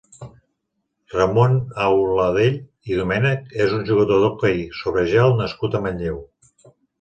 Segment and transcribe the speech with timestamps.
[1.17, 1.51] Ramon
[1.83, 2.57] Auladell
[2.93, 6.19] i Domènech és un jugador d'hoquei sobre gel nascut a Manlleu.